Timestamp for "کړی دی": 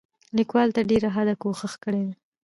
1.83-2.13